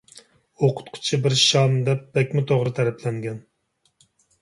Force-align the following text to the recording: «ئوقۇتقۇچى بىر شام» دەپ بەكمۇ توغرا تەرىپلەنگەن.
«ئوقۇتقۇچى 0.63 1.19
بىر 1.27 1.37
شام» 1.43 1.77
دەپ 1.91 2.03
بەكمۇ 2.17 2.47
توغرا 2.53 2.75
تەرىپلەنگەن. 2.83 3.43